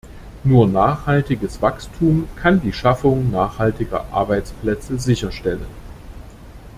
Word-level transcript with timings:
Nur 0.43 0.67
nachhaltiges 0.67 1.61
Wachstum 1.61 2.27
kann 2.35 2.59
die 2.59 2.73
Schaffung 2.73 3.29
nachhaltiger 3.29 4.05
Arbeitsplätze 4.11 4.97
sicherstellen. 4.97 5.63